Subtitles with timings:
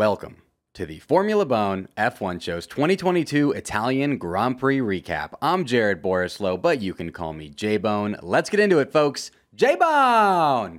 [0.00, 5.34] Welcome to the Formula Bone F1 Show's 2022 Italian Grand Prix recap.
[5.42, 8.16] I'm Jared Borislow, but you can call me J Bone.
[8.22, 9.30] Let's get into it, folks.
[9.54, 10.78] J Bone!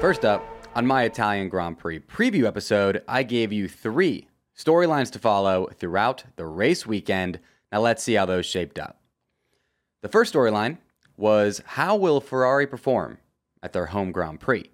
[0.00, 0.42] First up,
[0.74, 6.24] on my Italian Grand Prix preview episode, I gave you three storylines to follow throughout
[6.36, 7.38] the race weekend.
[7.70, 8.98] Now let's see how those shaped up.
[10.00, 10.78] The first storyline
[11.18, 13.18] was how will Ferrari perform
[13.62, 14.70] at their home Grand Prix?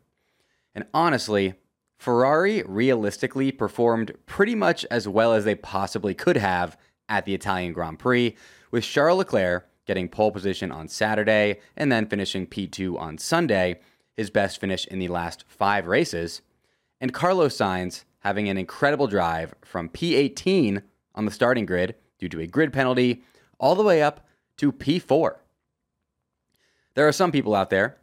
[0.77, 1.55] And honestly,
[1.99, 7.73] Ferrari realistically performed pretty much as well as they possibly could have at the Italian
[7.73, 8.37] Grand Prix,
[8.71, 13.81] with Charles Leclerc getting pole position on Saturday and then finishing P2 on Sunday,
[14.17, 16.43] his best finish in the last five races,
[17.01, 20.83] and Carlos Sainz having an incredible drive from P18
[21.15, 23.23] on the starting grid due to a grid penalty
[23.59, 24.27] all the way up
[24.59, 25.37] to P4.
[26.95, 27.97] There are some people out there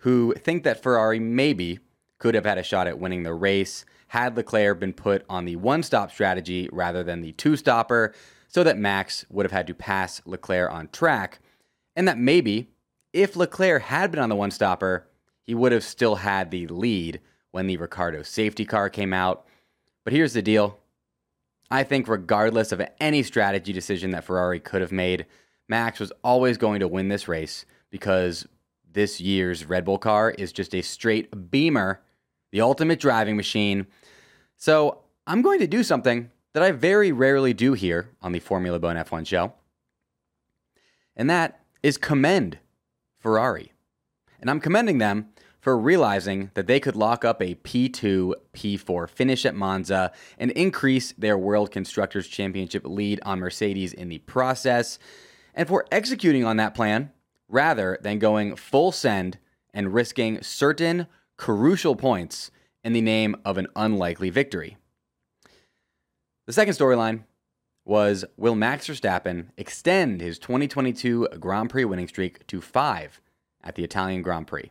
[0.00, 1.80] who think that Ferrari maybe
[2.22, 5.56] could have had a shot at winning the race had Leclerc been put on the
[5.56, 8.14] one stop strategy rather than the two stopper,
[8.46, 11.40] so that Max would have had to pass Leclerc on track,
[11.96, 12.68] and that maybe
[13.12, 15.08] if Leclerc had been on the one stopper,
[15.42, 17.20] he would have still had the lead
[17.50, 19.44] when the Ricciardo safety car came out.
[20.04, 20.78] But here's the deal
[21.72, 25.26] I think, regardless of any strategy decision that Ferrari could have made,
[25.68, 28.46] Max was always going to win this race because
[28.92, 32.00] this year's Red Bull car is just a straight beamer
[32.52, 33.86] the ultimate driving machine.
[34.56, 38.78] So I'm going to do something that I very rarely do here on the Formula
[38.78, 39.54] Bone F1 show,
[41.16, 42.58] and that is commend
[43.18, 43.72] Ferrari.
[44.40, 45.28] And I'm commending them
[45.60, 51.12] for realizing that they could lock up a P2, P4 finish at Monza and increase
[51.12, 54.98] their World Constructors' Championship lead on Mercedes in the process,
[55.54, 57.12] and for executing on that plan
[57.48, 59.38] rather than going full send
[59.72, 61.06] and risking certain
[61.42, 62.52] crucial points
[62.84, 64.76] in the name of an unlikely victory.
[66.46, 67.24] The second storyline
[67.84, 73.20] was Will Max Verstappen extend his 2022 Grand Prix winning streak to five
[73.60, 74.70] at the Italian Grand Prix?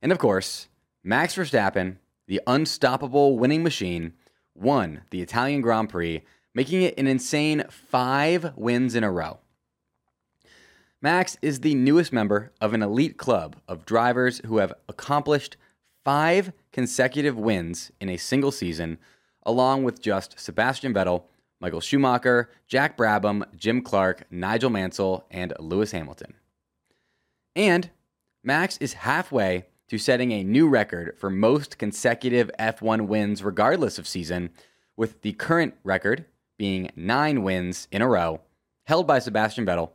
[0.00, 0.68] And of course,
[1.02, 4.14] Max Verstappen, the unstoppable winning machine,
[4.54, 6.24] won the Italian Grand Prix,
[6.54, 9.40] making it an insane five wins in a row.
[11.04, 15.58] Max is the newest member of an elite club of drivers who have accomplished
[16.02, 18.96] five consecutive wins in a single season,
[19.42, 21.24] along with just Sebastian Vettel,
[21.60, 26.32] Michael Schumacher, Jack Brabham, Jim Clark, Nigel Mansell, and Lewis Hamilton.
[27.54, 27.90] And
[28.42, 34.08] Max is halfway to setting a new record for most consecutive F1 wins, regardless of
[34.08, 34.48] season,
[34.96, 36.24] with the current record
[36.56, 38.40] being nine wins in a row,
[38.84, 39.90] held by Sebastian Vettel,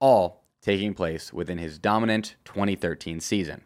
[0.00, 3.62] all taking place within his dominant 2013 season.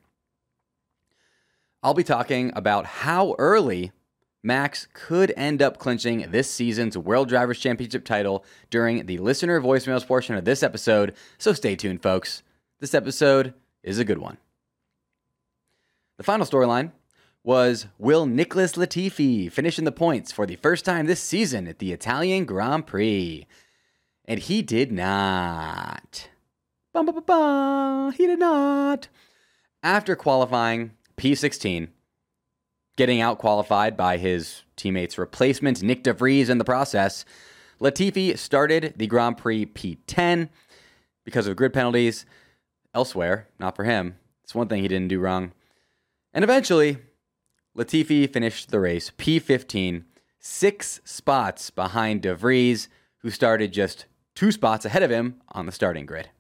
[1.82, 3.92] I'll be talking about how early
[4.42, 10.06] Max could end up clinching this season's World Drivers' Championship title during the listener voicemails
[10.06, 12.42] portion of this episode, so stay tuned, folks.
[12.80, 14.38] This episode is a good one.
[16.16, 16.92] The final storyline
[17.42, 21.78] was Will Nicholas Latifi finish in the points for the first time this season at
[21.78, 23.46] the Italian Grand Prix?
[24.24, 26.28] And he did not.
[26.94, 29.08] Bum, bum, bum, he did not.
[29.82, 31.88] After qualifying P16,
[32.96, 37.24] getting out qualified by his teammate's replacement, Nick DeVries, in the process,
[37.80, 40.48] Latifi started the Grand Prix P10
[41.24, 42.26] because of grid penalties.
[42.94, 44.14] Elsewhere, not for him.
[44.44, 45.50] It's one thing he didn't do wrong.
[46.32, 46.98] And eventually,
[47.76, 50.04] Latifi finished the race P15,
[50.38, 52.86] six spots behind DeVries,
[53.18, 54.06] who started just
[54.36, 56.30] two spots ahead of him on the starting grid.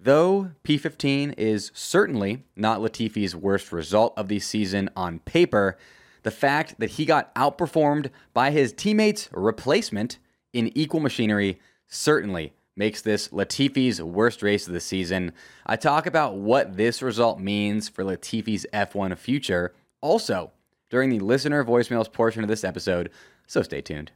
[0.00, 5.76] Though P15 is certainly not Latifi's worst result of the season on paper,
[6.22, 10.18] the fact that he got outperformed by his teammates' replacement
[10.52, 15.32] in equal machinery certainly makes this Latifi's worst race of the season.
[15.66, 20.52] I talk about what this result means for Latifi's F1 future also
[20.90, 23.10] during the listener voicemails portion of this episode,
[23.48, 24.12] so stay tuned.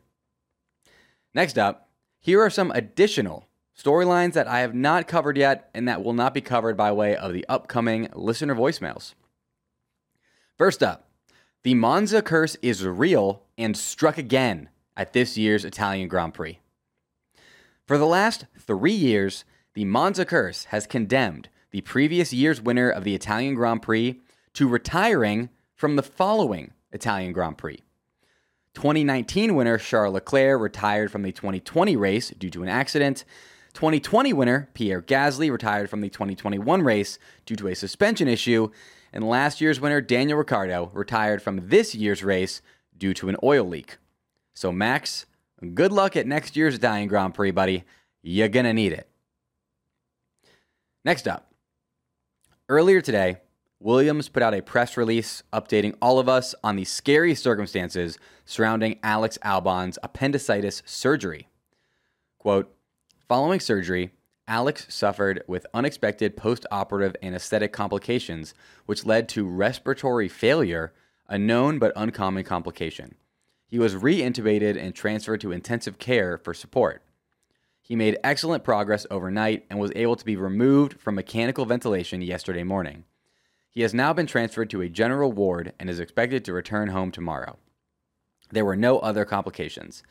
[1.35, 1.89] Next up,
[2.21, 3.49] here are some additional
[3.79, 7.17] storylines that I have not covered yet and that will not be covered by way
[7.17, 9.15] of the upcoming listener voicemails.
[10.59, 11.09] First up,
[11.63, 16.59] the Monza curse is real and struck again at this year's Italian Grand Prix.
[17.87, 23.05] For the last three years, the Monza curse has condemned the previous year's winner of
[23.05, 24.21] the Italian Grand Prix
[24.55, 27.83] to retiring from the following Italian Grand Prix.
[28.75, 33.25] 2019 winner Charles Leclerc retired from the 2020 race due to an accident,
[33.75, 38.71] 2020 winner Pierre Gasly retired from the 2021 race due to a suspension issue,
[39.13, 42.63] and last year's winner, Daniel Ricciardo, retired from this year's race
[42.97, 43.99] due to an oil leak.
[44.55, 45.27] So, Max,
[45.75, 47.85] good luck at next year's Italian Grand Prix, buddy.
[48.23, 49.09] You're going to need it.
[51.05, 51.53] Next up,
[52.69, 53.39] earlier today,
[53.81, 59.01] Williams put out a press release updating all of us on the scary circumstances surrounding
[59.03, 61.49] Alex Albon's appendicitis surgery.
[62.39, 62.73] Quote,
[63.33, 64.11] following surgery,
[64.47, 68.53] Alex suffered with unexpected post operative anesthetic complications,
[68.85, 70.93] which led to respiratory failure,
[71.29, 73.15] a known but uncommon complication.
[73.67, 77.03] He was reintubated and transferred to intensive care for support.
[77.81, 82.65] He made excellent progress overnight and was able to be removed from mechanical ventilation yesterday
[82.65, 83.05] morning.
[83.71, 87.11] He has now been transferred to a general ward and is expected to return home
[87.11, 87.57] tomorrow.
[88.51, 90.03] There were no other complications.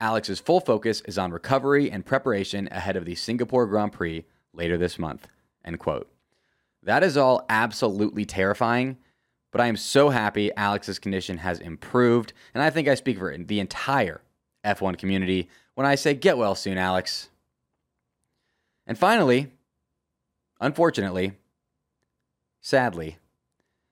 [0.00, 4.76] Alex's full focus is on recovery and preparation ahead of the Singapore Grand Prix later
[4.76, 5.28] this month.
[5.64, 6.10] End quote.
[6.82, 8.96] That is all absolutely terrifying,
[9.50, 13.36] but I am so happy Alex's condition has improved, and I think I speak for
[13.36, 14.20] the entire
[14.64, 17.28] F1 community when I say get well soon, Alex.
[18.86, 19.52] And finally,
[20.60, 21.32] unfortunately,
[22.60, 23.18] Sadly,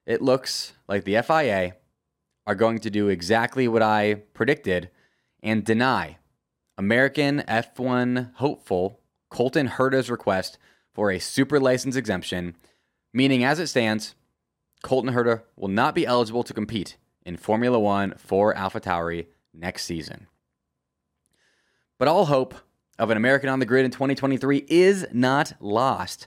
[0.04, 1.76] it looks like the FIA
[2.46, 4.90] are going to do exactly what I predicted
[5.46, 6.18] and deny
[6.76, 9.00] American F1 hopeful
[9.30, 10.58] Colton Herta's request
[10.92, 12.56] for a super license exemption,
[13.14, 14.16] meaning as it stands,
[14.82, 20.26] Colton Herta will not be eligible to compete in Formula One for AlphaTauri next season.
[21.96, 22.56] But all hope
[22.98, 26.26] of an American on the grid in 2023 is not lost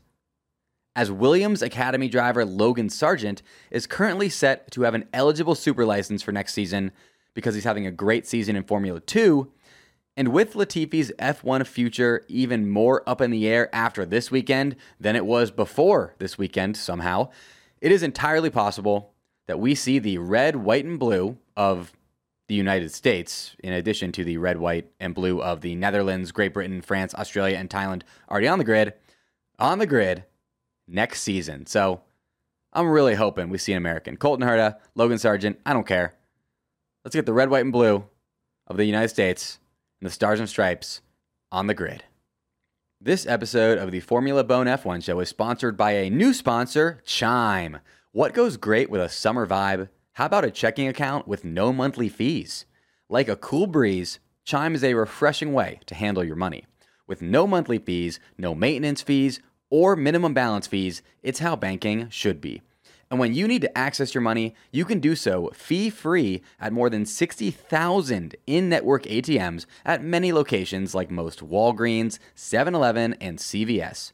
[0.96, 6.24] as Williams Academy driver Logan Sargent is currently set to have an eligible super license
[6.24, 6.92] for next season
[7.40, 9.52] because he's having a great season in Formula 2.
[10.18, 15.16] And with Latifi's F1 future even more up in the air after this weekend than
[15.16, 17.30] it was before this weekend, somehow,
[17.80, 19.14] it is entirely possible
[19.48, 21.94] that we see the red, white, and blue of
[22.50, 26.54] the United States, in addition to the red, white, and blue of the Netherlands, Great
[26.54, 28.94] Britain, France, Australia, and Thailand already on the grid,
[29.58, 30.26] on the grid
[30.88, 31.66] next season.
[31.66, 32.02] So
[32.74, 34.18] I'm really hoping we see an American.
[34.18, 36.16] Colton Herta, Logan Sargent, I don't care.
[37.10, 38.06] Let's get the red, white, and blue
[38.68, 39.58] of the United States
[40.00, 41.02] and the stars and stripes
[41.52, 42.04] on the grid.
[43.02, 47.80] This episode of the Formula Bone F1 show is sponsored by a new sponsor, Chime.
[48.12, 49.90] What goes great with a summer vibe?
[50.14, 52.68] How about a checking account with no monthly fees?
[53.10, 56.68] Like a cool breeze, Chime is a refreshing way to handle your money.
[57.08, 59.40] With no monthly fees, no maintenance fees,
[59.72, 62.62] or minimum balance fees, it's how banking should be.
[63.12, 66.74] And when you need to access your money, you can do so fee free at
[66.74, 73.40] more than 60,000 in network ATMs at many locations like most Walgreens, 7 Eleven, and
[73.40, 74.12] CVS.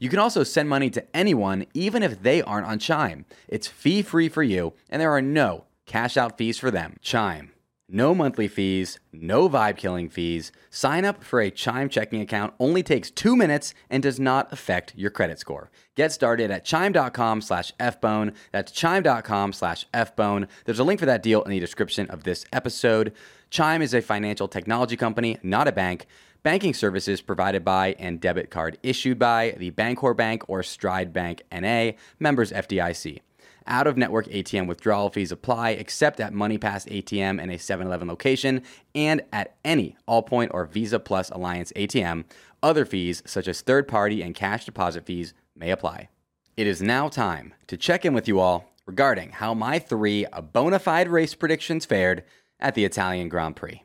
[0.00, 3.24] You can also send money to anyone, even if they aren't on Chime.
[3.46, 6.96] It's fee free for you, and there are no cash out fees for them.
[7.00, 7.51] Chime
[7.92, 10.50] no monthly fees, no vibe killing fees.
[10.70, 14.94] Sign up for a Chime checking account only takes two minutes and does not affect
[14.96, 15.70] your credit score.
[15.94, 18.34] Get started at chime.com slash fbone.
[18.50, 20.48] That's chime.com slash fbone.
[20.64, 23.12] There's a link for that deal in the description of this episode.
[23.50, 26.06] Chime is a financial technology company, not a bank.
[26.42, 31.42] Banking services provided by and debit card issued by the Bancorp Bank or Stride Bank
[31.52, 33.20] NA, members FDIC.
[33.66, 38.08] Out of network ATM withdrawal fees apply except at MoneyPass ATM in a 7 Eleven
[38.08, 38.62] location
[38.94, 42.24] and at any Allpoint or Visa Plus Alliance ATM.
[42.62, 46.08] Other fees, such as third party and cash deposit fees, may apply.
[46.56, 50.78] It is now time to check in with you all regarding how my three bona
[50.78, 52.24] fide race predictions fared
[52.60, 53.82] at the Italian Grand Prix.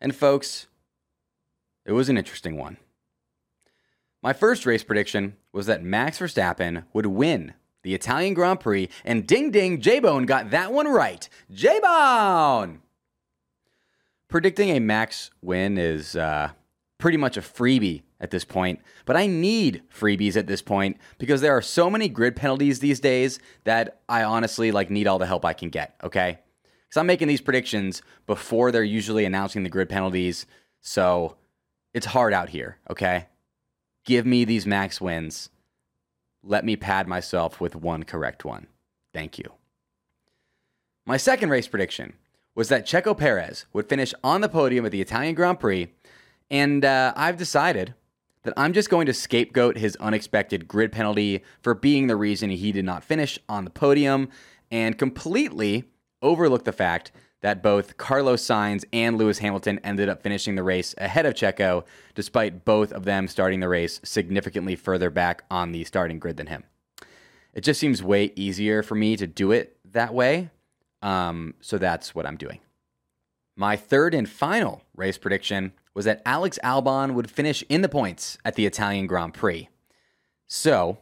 [0.00, 0.66] And folks,
[1.84, 2.76] it was an interesting one.
[4.22, 9.26] My first race prediction was that Max Verstappen would win the Italian Grand Prix, and
[9.26, 11.28] ding ding, J Bone got that one right.
[11.50, 12.80] J Bone!
[14.28, 16.50] Predicting a max win is uh,
[16.98, 21.40] pretty much a freebie at this point, but I need freebies at this point because
[21.40, 25.26] there are so many grid penalties these days that I honestly like need all the
[25.26, 26.38] help I can get, okay?
[26.62, 30.46] Because I'm making these predictions before they're usually announcing the grid penalties,
[30.80, 31.36] so
[31.94, 33.26] it's hard out here, okay?
[34.04, 35.48] Give me these max wins
[36.42, 38.66] let me pad myself with one correct one.
[39.12, 39.52] Thank you.
[41.06, 42.14] My second race prediction
[42.54, 45.92] was that Checo Perez would finish on the podium at the Italian Grand Prix,
[46.50, 47.94] and uh, I've decided
[48.42, 52.72] that I'm just going to scapegoat his unexpected grid penalty for being the reason he
[52.72, 54.28] did not finish on the podium
[54.70, 55.84] and completely
[56.22, 60.94] overlook the fact that both Carlos Sainz and Lewis Hamilton ended up finishing the race
[60.98, 65.84] ahead of Checo, despite both of them starting the race significantly further back on the
[65.84, 66.64] starting grid than him.
[67.54, 70.50] It just seems way easier for me to do it that way.
[71.02, 72.60] Um, so that's what I'm doing.
[73.56, 78.38] My third and final race prediction was that Alex Albon would finish in the points
[78.44, 79.68] at the Italian Grand Prix.
[80.46, 80.98] So,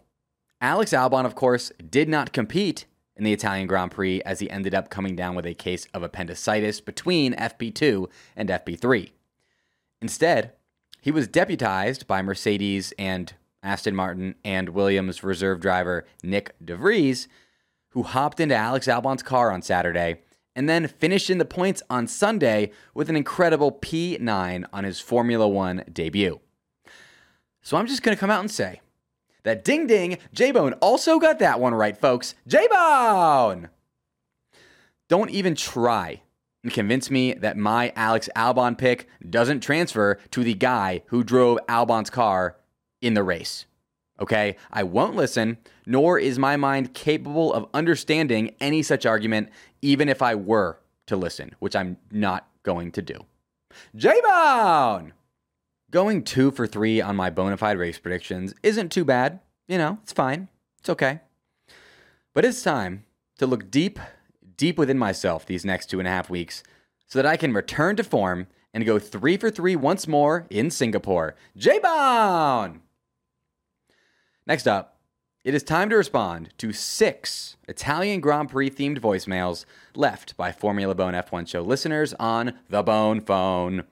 [0.61, 2.87] Alex Albon, of course, did not compete
[3.19, 6.03] in the Italian Grand Prix as he ended up coming down with a case of
[6.03, 9.11] appendicitis between FP2 and FP3.
[10.01, 10.53] Instead,
[11.01, 17.29] he was deputized by Mercedes and Aston Martin and Williams reserve driver Nick de Vries,
[17.91, 20.23] who hopped into Alex Albon's car on Saturday
[20.55, 25.47] and then finished in the points on Sunday with an incredible P9 on his Formula
[25.47, 26.41] One debut.
[27.63, 28.81] So I'm just going to come out and say
[29.45, 32.35] that ding ding, J Bone also got that one right, folks.
[32.47, 33.69] J Bone!
[35.09, 36.23] Don't even try
[36.63, 41.59] and convince me that my Alex Albon pick doesn't transfer to the guy who drove
[41.69, 42.57] Albon's car
[43.01, 43.67] in the race.
[44.21, 44.57] Okay?
[44.71, 49.49] I won't listen, nor is my mind capable of understanding any such argument,
[49.81, 53.25] even if I were to listen, which I'm not going to do.
[53.95, 55.13] J Bone!
[55.91, 59.41] Going two for three on my bona fide race predictions isn't too bad.
[59.67, 60.49] You know, it's fine.
[60.81, 61.21] It's okay.
[62.35, 63.05] But it's time
[63.39, 63.99] to look deep,
[64.57, 66.63] deep within myself these next two and a half weeks
[67.07, 70.71] so that I can return to form and go three for three once more in
[70.71, 71.35] Singapore.
[71.57, 72.83] J Bone!
[74.47, 74.99] Next up,
[75.43, 79.65] it is time to respond to six Italian Grand Prix themed voicemails
[79.95, 83.85] left by Formula Bone F1 show listeners on the Bone Phone.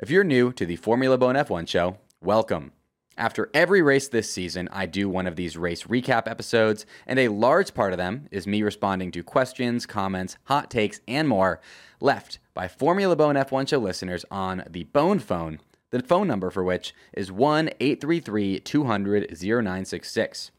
[0.00, 2.72] If you're new to the Formula Bone F1 show, welcome.
[3.16, 7.28] After every race this season, I do one of these race recap episodes, and a
[7.28, 11.60] large part of them is me responding to questions, comments, hot takes, and more
[12.00, 15.60] left by Formula Bone F1 show listeners on the Bone Phone
[15.90, 20.50] the phone number for which is 1 833 200 0966.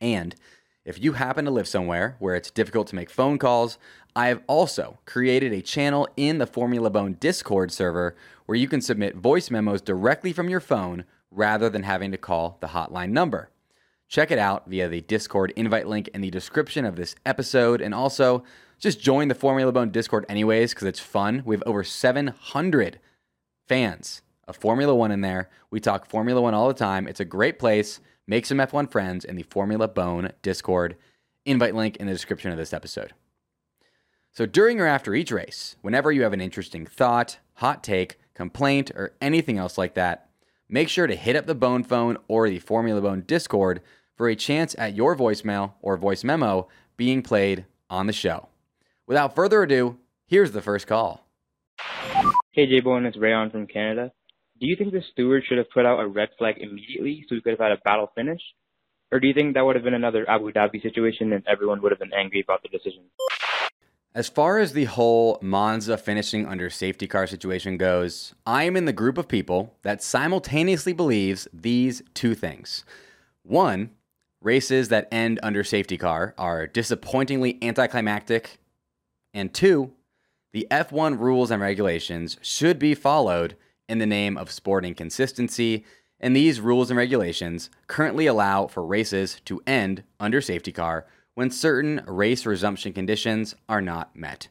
[0.00, 0.34] And
[0.86, 3.76] if you happen to live somewhere where it's difficult to make phone calls,
[4.14, 8.14] I have also created a channel in the Formula Bone Discord server
[8.46, 12.56] where you can submit voice memos directly from your phone rather than having to call
[12.60, 13.50] the hotline number.
[14.08, 17.80] Check it out via the Discord invite link in the description of this episode.
[17.80, 18.44] And also,
[18.78, 21.42] just join the Formula Bone Discord anyways, because it's fun.
[21.44, 23.00] We have over 700
[23.66, 25.50] fans a Formula One in there.
[25.70, 27.08] We talk Formula One all the time.
[27.08, 27.98] It's a great place.
[28.28, 30.96] Make some F1 friends in the Formula Bone Discord.
[31.44, 33.12] Invite link in the description of this episode.
[34.32, 38.90] So during or after each race, whenever you have an interesting thought, hot take, complaint,
[38.90, 40.28] or anything else like that,
[40.68, 43.80] make sure to hit up the Bone Phone or the Formula Bone Discord
[44.16, 46.66] for a chance at your voicemail or voice memo
[46.96, 48.48] being played on the show.
[49.06, 51.28] Without further ado, here's the first call.
[52.50, 54.10] Hey J Bone, it's Rayon from Canada
[54.60, 57.42] do you think the steward should have put out a red flag immediately so we
[57.42, 58.40] could have had a battle finish?
[59.12, 61.92] Or do you think that would have been another Abu Dhabi situation and everyone would
[61.92, 63.04] have been angry about the decision?
[64.14, 68.86] As far as the whole Monza finishing under safety car situation goes, I am in
[68.86, 72.84] the group of people that simultaneously believes these two things.
[73.42, 73.90] One,
[74.40, 78.58] races that end under safety car are disappointingly anticlimactic.
[79.34, 79.92] And two,
[80.52, 83.54] the F1 rules and regulations should be followed
[83.88, 85.84] in the name of sporting consistency,
[86.18, 91.50] and these rules and regulations currently allow for races to end under safety car when
[91.50, 94.48] certain race resumption conditions are not met.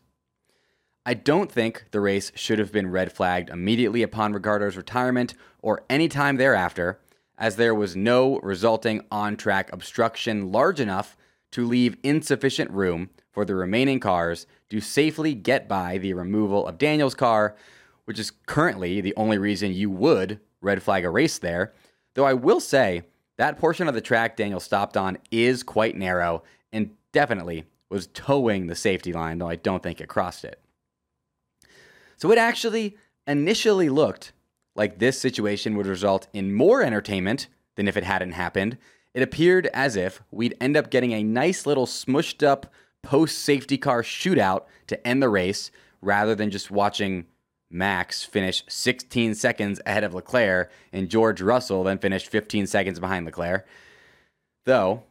[1.06, 5.84] I don't think the race should have been red flagged immediately upon Ricciardo's retirement or
[5.90, 7.00] any time thereafter,
[7.38, 11.18] as there was no resulting on track obstruction large enough
[11.52, 16.78] to leave insufficient room for the remaining cars to safely get by the removal of
[16.78, 17.56] Daniel's car
[18.06, 21.74] which is currently the only reason you would red flag a race there.
[22.14, 23.04] Though I will say
[23.38, 28.68] that portion of the track Daniel stopped on is quite narrow and definitely was toeing
[28.68, 30.60] the safety line, though I don't think it crossed it.
[32.18, 32.98] So it actually
[33.28, 34.32] initially looked
[34.76, 38.78] like this situation would result in more entertainment than if it hadn't happened.
[39.14, 42.72] It appeared as if we'd end up getting a nice little smushed up
[43.02, 45.72] post safety car shootout to end the race
[46.02, 47.26] rather than just watching
[47.76, 53.26] Max finished 16 seconds ahead of Leclerc, and George Russell then finished 15 seconds behind
[53.26, 53.68] Leclerc.
[54.66, 55.04] Though,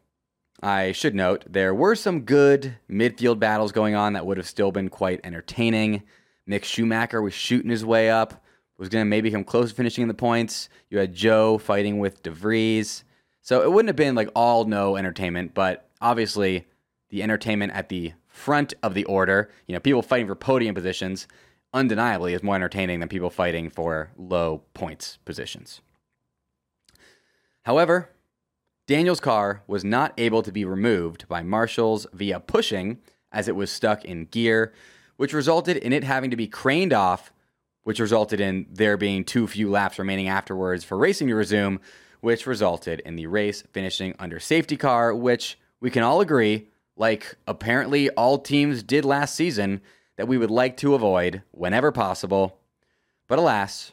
[0.62, 4.72] I should note, there were some good midfield battles going on that would have still
[4.72, 6.02] been quite entertaining.
[6.48, 8.42] Mick Schumacher was shooting his way up,
[8.78, 10.68] was going to maybe come close to finishing in the points.
[10.88, 13.04] You had Zhou fighting with De Vries.
[13.42, 16.66] So it wouldn't have been like all no entertainment, but obviously
[17.10, 21.28] the entertainment at the front of the order, you know, people fighting for podium positions,
[21.74, 25.82] undeniably is more entertaining than people fighting for low points positions.
[27.64, 28.10] However,
[28.86, 32.98] Daniel's car was not able to be removed by marshals via pushing
[33.32, 34.72] as it was stuck in gear,
[35.16, 37.32] which resulted in it having to be craned off,
[37.82, 41.80] which resulted in there being too few laps remaining afterwards for racing to resume,
[42.20, 47.34] which resulted in the race finishing under safety car, which we can all agree, like
[47.46, 49.80] apparently all teams did last season,
[50.16, 52.58] that we would like to avoid whenever possible.
[53.26, 53.92] But alas,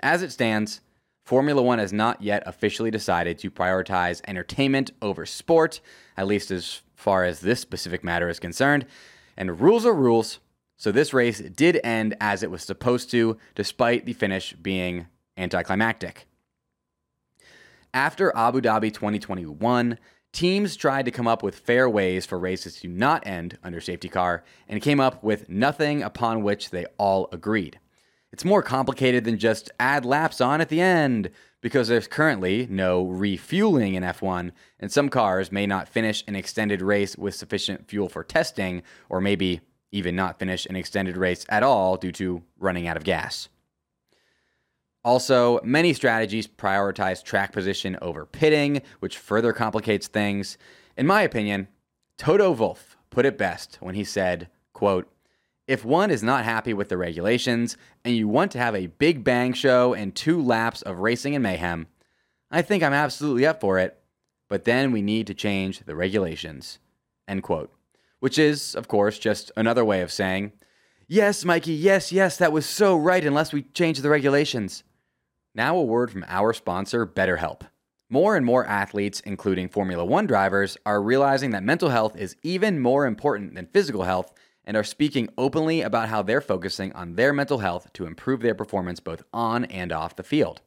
[0.00, 0.80] as it stands,
[1.24, 5.80] Formula One has not yet officially decided to prioritize entertainment over sport,
[6.16, 8.86] at least as far as this specific matter is concerned.
[9.36, 10.40] And rules are rules,
[10.76, 16.26] so this race did end as it was supposed to, despite the finish being anticlimactic.
[17.92, 19.98] After Abu Dhabi 2021,
[20.32, 24.08] teams tried to come up with fair ways for races to not end under safety
[24.08, 27.78] car and came up with nothing upon which they all agreed.
[28.32, 33.04] It's more complicated than just add laps on at the end, because there's currently no
[33.06, 38.08] refueling in F1, and some cars may not finish an extended race with sufficient fuel
[38.08, 39.60] for testing, or maybe
[39.92, 43.48] even not finish an extended race at all due to running out of gas.
[45.02, 50.58] Also, many strategies prioritize track position over pitting, which further complicates things.
[50.96, 51.68] In my opinion,
[52.18, 55.10] Toto Wolff put it best when he said, quote,
[55.66, 59.22] if one is not happy with the regulations and you want to have a big
[59.24, 61.86] bang show and two laps of racing and mayhem,
[62.50, 63.96] I think I'm absolutely up for it.
[64.48, 66.80] But then we need to change the regulations.
[67.28, 67.72] End quote.
[68.18, 70.52] Which is, of course, just another way of saying,
[71.06, 74.82] Yes, Mikey, yes, yes, that was so right unless we change the regulations.
[75.54, 77.62] Now, a word from our sponsor, BetterHelp.
[78.08, 82.78] More and more athletes, including Formula One drivers, are realizing that mental health is even
[82.78, 84.32] more important than physical health
[84.64, 88.54] and are speaking openly about how they're focusing on their mental health to improve their
[88.54, 90.60] performance both on and off the field.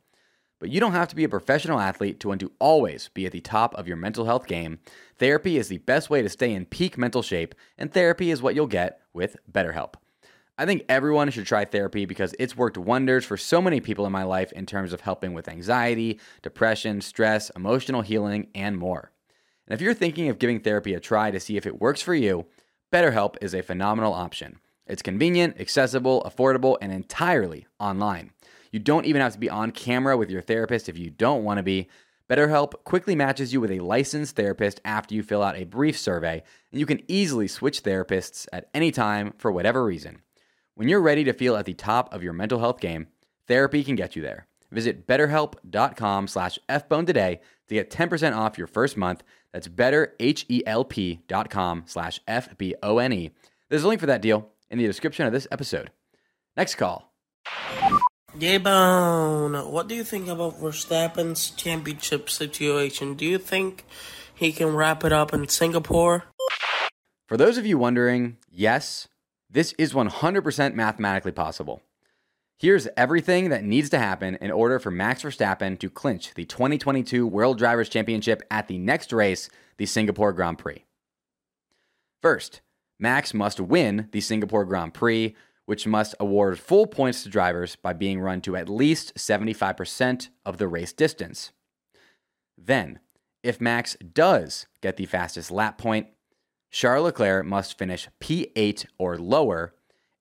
[0.59, 3.31] But you don't have to be a professional athlete to want to always be at
[3.31, 4.79] the top of your mental health game.
[5.17, 8.55] Therapy is the best way to stay in peak mental shape, and therapy is what
[8.55, 9.93] you'll get with BetterHelp.
[10.55, 14.11] I think everyone should try therapy because it's worked wonders for so many people in
[14.11, 19.11] my life in terms of helping with anxiety, depression, stress, emotional healing, and more.
[19.67, 22.13] And if you're thinking of giving therapy a try to see if it works for
[22.13, 22.45] you,
[22.91, 24.59] BetterHelp is a phenomenal option.
[24.85, 28.31] It's convenient, accessible, affordable, and entirely online.
[28.71, 31.57] You don't even have to be on camera with your therapist if you don't want
[31.57, 31.89] to be.
[32.29, 36.43] BetterHelp quickly matches you with a licensed therapist after you fill out a brief survey,
[36.71, 40.21] and you can easily switch therapists at any time for whatever reason.
[40.75, 43.05] When you're ready to feel at the top of your mental health game,
[43.47, 44.47] therapy can get you there.
[44.71, 49.21] Visit betterhelp.com slash fbone today to get 10% off your first month.
[49.51, 53.31] That's betterhelp.com slash F-B-O-N-E.
[53.69, 55.91] There's a link for that deal in the description of this episode.
[56.57, 57.13] Next call.
[58.39, 63.13] J Bone, what do you think about Verstappen's championship situation?
[63.13, 63.85] Do you think
[64.33, 66.23] he can wrap it up in Singapore?
[67.27, 69.07] For those of you wondering, yes,
[69.53, 71.83] this is 100% mathematically possible.
[72.57, 77.27] Here's everything that needs to happen in order for Max Verstappen to clinch the 2022
[77.27, 80.85] World Drivers' Championship at the next race, the Singapore Grand Prix.
[82.21, 82.61] First,
[82.99, 85.35] Max must win the Singapore Grand Prix,
[85.65, 90.57] which must award full points to drivers by being run to at least 75% of
[90.57, 91.51] the race distance.
[92.57, 92.99] Then,
[93.43, 96.07] if Max does get the fastest lap point,
[96.73, 99.75] Charles Leclerc must finish P8 or lower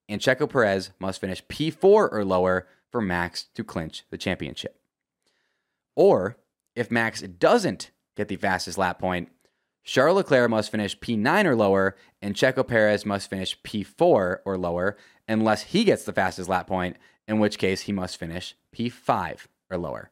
[0.06, 4.78] and Checo Perez must finish P4 or lower for Max to clinch the championship.
[5.96, 6.36] Or
[6.76, 9.30] if Max doesn't get the fastest lap point,
[9.82, 14.98] Charles Leclerc must finish P9 or lower, and Checo Perez must finish P4 or lower
[15.26, 19.78] unless he gets the fastest lap point, in which case he must finish P5 or
[19.78, 20.10] lower.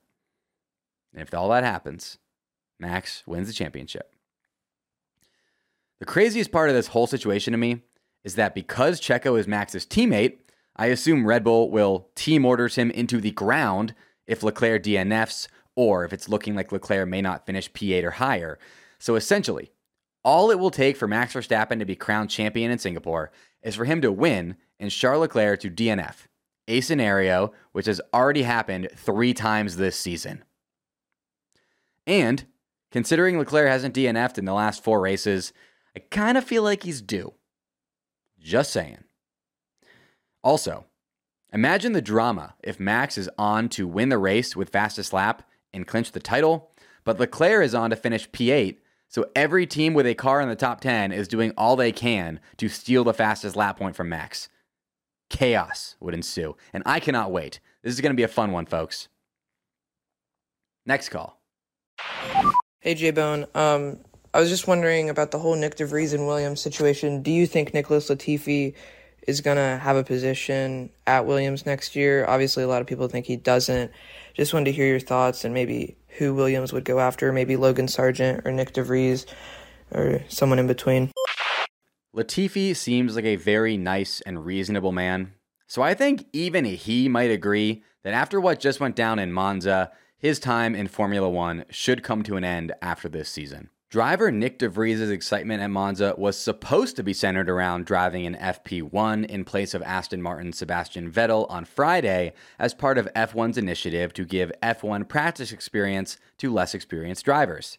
[1.13, 2.17] And if all that happens,
[2.79, 4.10] Max wins the championship.
[6.01, 7.83] The craziest part of this whole situation to me
[8.25, 10.39] is that because Checo is Max's teammate,
[10.75, 13.95] I assume Red Bull will team orders him into the ground
[14.27, 18.59] if Leclerc DNFs or if it's looking like Leclerc may not finish P8 or higher.
[18.99, 19.73] So essentially,
[20.25, 23.31] all it will take for Max Verstappen to be crowned champion in Singapore
[23.63, 26.27] is for him to win and Charles Leclerc to DNF,
[26.67, 30.45] a scenario which has already happened three times this season.
[32.07, 32.47] And
[32.91, 35.53] considering Leclerc hasn't DNF'd in the last four races,
[35.97, 37.35] I kind of feel like he's due.
[38.39, 39.05] Just saying.
[40.43, 40.87] Also,
[41.53, 45.87] imagine the drama if Max is on to win the race with fastest lap and
[45.87, 46.71] clinch the title,
[47.05, 48.79] but Leclerc is on to finish P8.
[49.09, 52.39] So every team with a car in the top 10 is doing all they can
[52.59, 54.49] to steal the fastest lap point from Max.
[55.29, 57.61] Chaos would ensue, and I cannot wait.
[57.83, 59.09] This is going to be a fun one, folks.
[60.87, 61.41] Next call.
[62.81, 63.47] Hey, J Bone.
[63.55, 63.99] Um,
[64.33, 67.21] I was just wondering about the whole Nick DeVries and Williams situation.
[67.21, 68.75] Do you think Nicholas Latifi
[69.27, 72.25] is going to have a position at Williams next year?
[72.27, 73.91] Obviously, a lot of people think he doesn't.
[74.35, 77.89] Just wanted to hear your thoughts and maybe who Williams would go after, maybe Logan
[77.89, 79.27] Sargent or Nick DeVries
[79.91, 81.11] or someone in between.
[82.15, 85.33] Latifi seems like a very nice and reasonable man.
[85.67, 89.91] So I think even he might agree that after what just went down in Monza,
[90.17, 93.71] his time in Formula One should come to an end after this season.
[93.91, 99.27] Driver Nick DeVries' excitement at Monza was supposed to be centered around driving an FP1
[99.27, 104.25] in place of Aston Martin's Sebastian Vettel on Friday as part of F1's initiative to
[104.25, 107.79] give F1 practice experience to less experienced drivers.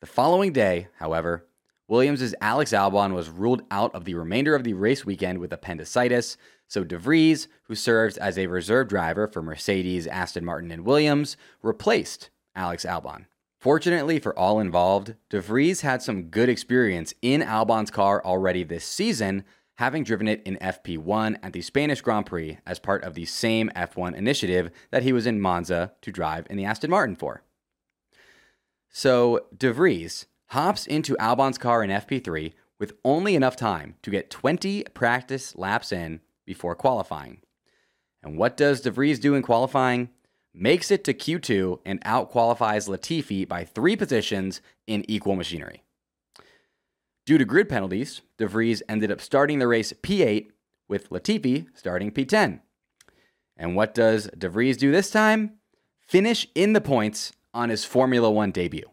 [0.00, 1.46] The following day, however,
[1.88, 6.36] Williams' Alex Albon was ruled out of the remainder of the race weekend with appendicitis,
[6.66, 12.28] so DeVries, who serves as a reserve driver for Mercedes, Aston Martin, and Williams, replaced
[12.54, 13.24] Alex Albon.
[13.58, 19.44] Fortunately for all involved, DeVries had some good experience in Albon's car already this season,
[19.78, 23.68] having driven it in FP1 at the Spanish Grand Prix as part of the same
[23.74, 27.42] F1 initiative that he was in Monza to drive in the Aston Martin for.
[28.90, 34.84] So, DeVries hops into Albon's car in FP3 with only enough time to get 20
[34.94, 37.40] practice laps in before qualifying.
[38.22, 40.10] And what does DeVries do in qualifying?
[40.60, 45.84] Makes it to Q2 and outqualifies Latifi by three positions in equal machinery.
[47.24, 50.48] Due to grid penalties, DeVries ended up starting the race P8
[50.88, 52.58] with Latifi starting P10.
[53.56, 55.58] And what does DeVries do this time?
[56.00, 58.90] Finish in the points on his Formula One debut.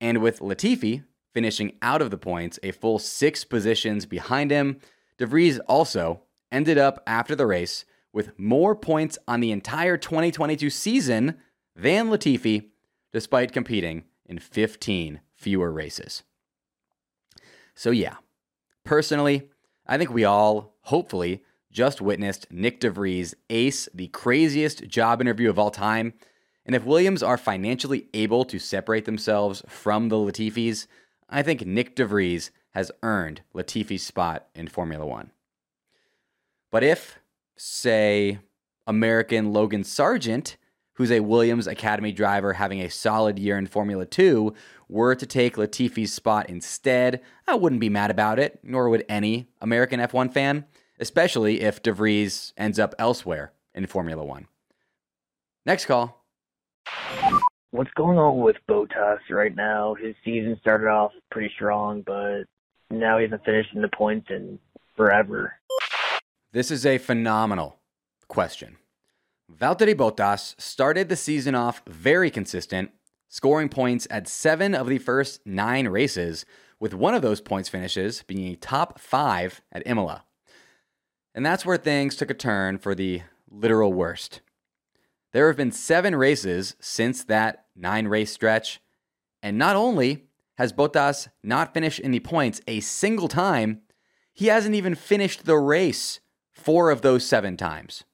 [0.00, 4.80] And with Latifi finishing out of the points, a full six positions behind him,
[5.16, 7.84] DeVries also ended up after the race
[8.18, 11.36] with more points on the entire 2022 season
[11.76, 12.70] than Latifi,
[13.12, 16.24] despite competing in 15 fewer races.
[17.76, 18.16] So, yeah,
[18.82, 19.50] personally,
[19.86, 25.56] I think we all, hopefully, just witnessed Nick DeVries ace the craziest job interview of
[25.56, 26.14] all time.
[26.66, 30.88] And if Williams are financially able to separate themselves from the Latifis,
[31.30, 35.30] I think Nick DeVries has earned Latifi's spot in Formula One.
[36.72, 37.20] But if,
[37.58, 38.38] say,
[38.86, 40.56] American Logan Sargent,
[40.94, 44.54] who's a Williams Academy driver having a solid year in Formula 2,
[44.88, 49.48] were to take Latifi's spot instead, I wouldn't be mad about it, nor would any
[49.60, 50.64] American F1 fan,
[50.98, 54.46] especially if DeVries ends up elsewhere in Formula 1.
[55.66, 56.24] Next call.
[57.70, 59.94] What's going on with Bottas right now?
[59.94, 62.44] His season started off pretty strong, but
[62.90, 64.58] now he hasn't finished in the points in
[64.96, 65.52] forever.
[66.50, 67.78] This is a phenomenal
[68.26, 68.78] question.
[69.52, 72.90] Valtteri Bottas started the season off very consistent,
[73.28, 76.46] scoring points at seven of the first nine races,
[76.80, 80.24] with one of those points finishes being a top five at Imola.
[81.34, 84.40] And that's where things took a turn for the literal worst.
[85.34, 88.80] There have been seven races since that nine race stretch,
[89.42, 90.24] and not only
[90.56, 93.82] has Bottas not finished in the points a single time,
[94.32, 96.20] he hasn't even finished the race
[96.68, 98.04] four of those seven times.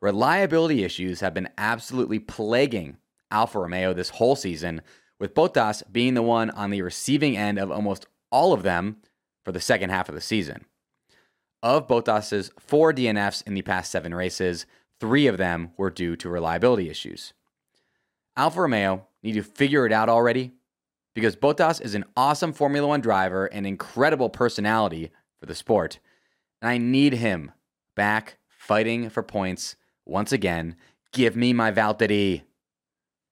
[0.00, 2.98] Reliability issues have been absolutely plaguing
[3.32, 4.80] Alfa Romeo this whole season,
[5.18, 8.98] with Bottas being the one on the receiving end of almost all of them
[9.44, 10.66] for the second half of the season.
[11.64, 14.64] Of Bottas's four DNFs in the past seven races,
[15.00, 17.32] three of them were due to reliability issues.
[18.36, 20.52] Alfa Romeo need to figure it out already
[21.12, 25.10] because Bottas is an awesome Formula One driver and incredible personality
[25.40, 25.98] for the sport.
[26.60, 27.52] And I need him
[27.94, 30.76] back fighting for points once again.
[31.12, 32.42] Give me my Valtteri.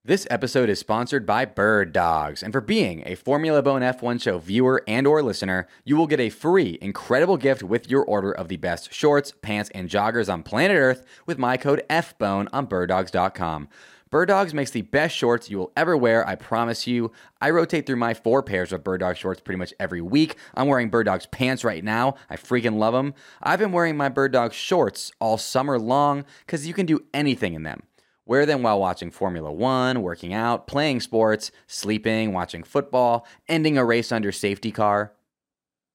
[0.07, 4.37] This episode is sponsored by Bird Dogs, and for being a Formula Bone F1 show
[4.37, 8.47] viewer and or listener, you will get a free incredible gift with your order of
[8.47, 13.67] the best shorts, pants, and joggers on planet Earth with my code FBONE on birddogs.com.
[14.11, 17.11] Bird Dogs makes the best shorts you will ever wear, I promise you.
[17.41, 20.35] I rotate through my four pairs of Bird Dog shorts pretty much every week.
[20.53, 22.15] I'm wearing Bird Dogs pants right now.
[22.29, 23.15] I freaking love them.
[23.41, 27.55] I've been wearing my Bird Dog shorts all summer long because you can do anything
[27.55, 27.81] in them.
[28.27, 33.85] Wear them while watching Formula One, working out, playing sports, sleeping, watching football, ending a
[33.85, 35.13] race under safety car,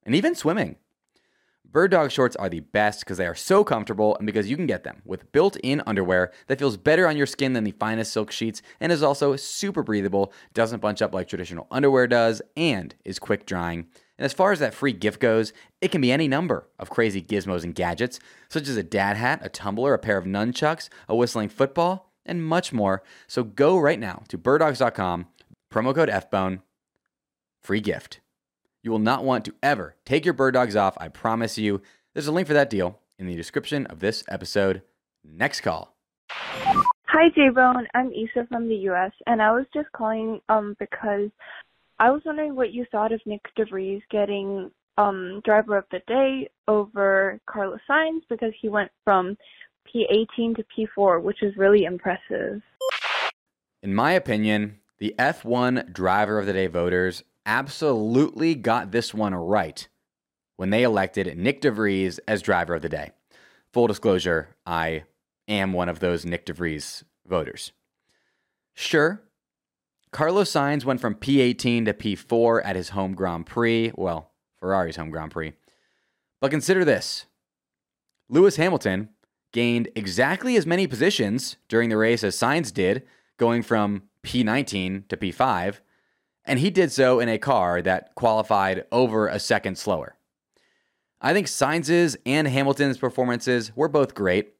[0.04, 0.76] and even swimming.
[1.72, 4.66] Bird Dog shorts are the best because they are so comfortable and because you can
[4.66, 8.12] get them with built in underwear that feels better on your skin than the finest
[8.12, 12.96] silk sheets and is also super breathable, doesn't bunch up like traditional underwear does, and
[13.04, 13.86] is quick drying.
[14.18, 17.22] And as far as that free gift goes, it can be any number of crazy
[17.22, 21.14] gizmos and gadgets, such as a dad hat, a tumbler, a pair of nunchucks, a
[21.14, 23.04] whistling football, and much more.
[23.28, 25.28] So go right now to birddogs.com,
[25.72, 26.62] promo code FBONE,
[27.62, 28.20] free gift.
[28.82, 31.82] You will not want to ever take your bird dogs off, I promise you.
[32.14, 34.80] There's a link for that deal in the description of this episode.
[35.22, 35.94] Next call.
[36.30, 37.86] Hi, J-Bone.
[37.92, 41.28] I'm Issa from the U.S., and I was just calling um because
[41.98, 46.48] I was wondering what you thought of Nick DeVries getting um driver of the day
[46.66, 49.36] over Carlos Sainz because he went from
[49.94, 52.62] P18 to P4, which is really impressive.
[53.82, 59.88] In my opinion, the F1 driver of the day voters absolutely got this one right
[60.56, 63.12] when they elected Nick DeVries as driver of the day.
[63.72, 65.04] Full disclosure, I
[65.48, 67.72] am one of those Nick DeVries voters.
[68.74, 69.22] Sure,
[70.12, 75.10] Carlos Sainz went from P18 to P4 at his home Grand Prix, well, Ferrari's home
[75.10, 75.52] Grand Prix.
[76.40, 77.26] But consider this
[78.28, 79.10] Lewis Hamilton
[79.52, 83.04] gained exactly as many positions during the race as Sainz did,
[83.36, 85.78] going from P19 to P5,
[86.50, 90.16] and he did so in a car that qualified over a second slower.
[91.20, 94.54] I think Sainz's and Hamilton's performances were both great,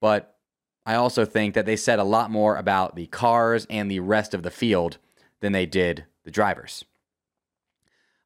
[0.00, 0.36] but
[0.84, 4.34] I also think that they said a lot more about the cars and the rest
[4.34, 4.98] of the field
[5.38, 6.84] than they did the drivers.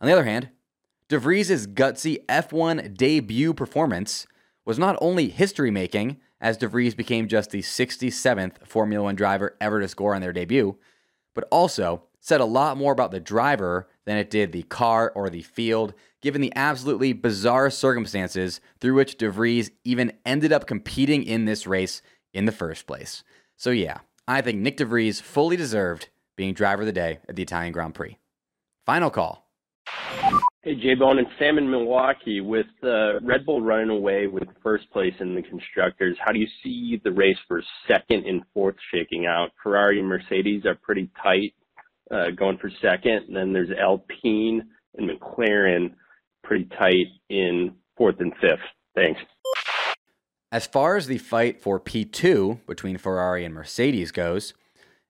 [0.01, 0.49] On the other hand,
[1.11, 4.27] DeVries' gutsy F1 debut performance
[4.65, 9.79] was not only history making, as DeVries became just the 67th Formula One driver ever
[9.81, 10.79] to score on their debut,
[11.35, 15.29] but also said a lot more about the driver than it did the car or
[15.29, 21.45] the field, given the absolutely bizarre circumstances through which DeVries even ended up competing in
[21.45, 22.01] this race
[22.33, 23.25] in the first place.
[23.59, 27.43] So, yeah, I think Nick DeVries fully deserved being driver of the day at the
[27.43, 28.17] Italian Grand Prix.
[28.87, 29.47] Final call.
[30.63, 32.41] Hey, J Bone and Sam in Milwaukee.
[32.41, 36.49] With uh, Red Bull running away with first place in the constructors, how do you
[36.63, 39.51] see the race for second and fourth shaking out?
[39.63, 41.53] Ferrari and Mercedes are pretty tight,
[42.11, 43.25] uh, going for second.
[43.29, 44.63] And then there's Alpine
[44.97, 45.95] and McLaren
[46.43, 48.61] pretty tight in fourth and fifth.
[48.95, 49.21] Thanks.
[50.53, 54.55] As far as the fight for P2 between Ferrari and Mercedes goes,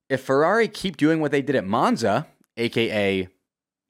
[0.09, 2.27] if Ferrari keep doing what they did at Monza,
[2.57, 3.29] aka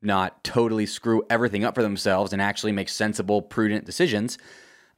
[0.02, 4.36] not totally screw everything up for themselves and actually make sensible, prudent decisions,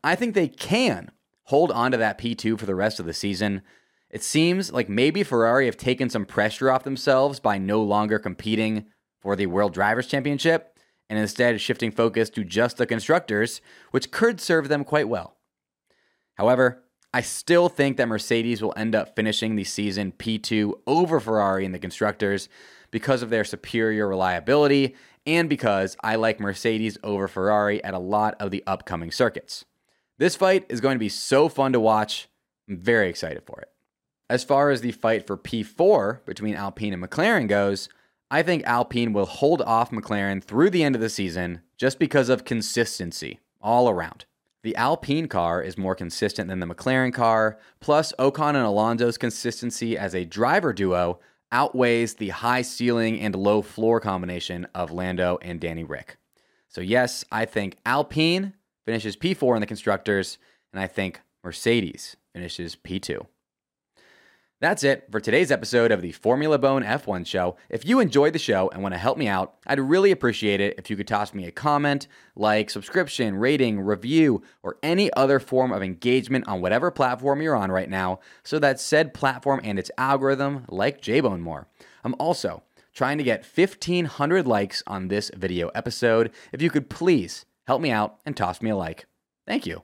[0.02, 1.10] I think they can
[1.44, 3.62] hold on to that P2 for the rest of the season.
[4.10, 8.86] It seems like maybe Ferrari have taken some pressure off themselves by no longer competing
[9.20, 14.40] for the World Drivers' Championship and instead shifting focus to just the constructors, which could
[14.40, 15.36] serve them quite well.
[16.34, 21.64] However, I still think that Mercedes will end up finishing the season P2 over Ferrari
[21.64, 22.48] in the constructors
[22.90, 24.94] because of their superior reliability
[25.26, 29.64] and because I like Mercedes over Ferrari at a lot of the upcoming circuits.
[30.18, 32.28] This fight is going to be so fun to watch.
[32.68, 33.70] I'm very excited for it.
[34.28, 37.88] As far as the fight for P4 between Alpine and McLaren goes,
[38.28, 42.28] I think Alpine will hold off McLaren through the end of the season just because
[42.28, 44.24] of consistency all around.
[44.64, 49.96] The Alpine car is more consistent than the McLaren car, plus Ocon and Alonso's consistency
[49.96, 51.20] as a driver duo
[51.52, 56.16] outweighs the high ceiling and low floor combination of Lando and Danny Rick.
[56.68, 60.36] So, yes, I think Alpine finishes P4 in the constructors,
[60.72, 63.24] and I think Mercedes finishes P2.
[64.58, 67.58] That's it for today's episode of the Formula Bone F1 show.
[67.68, 70.76] If you enjoyed the show and want to help me out, I'd really appreciate it
[70.78, 75.72] if you could toss me a comment, like, subscription, rating, review, or any other form
[75.72, 79.90] of engagement on whatever platform you're on right now so that said platform and its
[79.98, 81.68] algorithm like JBone more.
[82.02, 82.62] I'm also
[82.94, 86.30] trying to get 1,500 likes on this video episode.
[86.50, 89.04] If you could please help me out and toss me a like.
[89.46, 89.82] Thank you.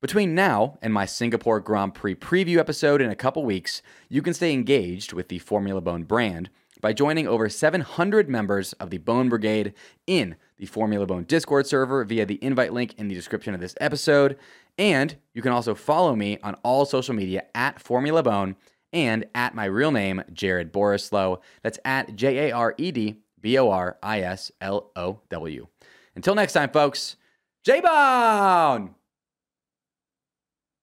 [0.00, 4.32] Between now and my Singapore Grand Prix preview episode in a couple weeks, you can
[4.32, 9.28] stay engaged with the Formula Bone brand by joining over 700 members of the Bone
[9.28, 9.74] Brigade
[10.06, 13.74] in the Formula Bone Discord server via the invite link in the description of this
[13.80, 14.38] episode.
[14.78, 18.54] And you can also follow me on all social media at Formula Bone
[18.92, 21.40] and at my real name, Jared Borislow.
[21.64, 25.66] That's at J A R E D B O R I S L O W.
[26.14, 27.16] Until next time, folks,
[27.64, 28.94] J Bone!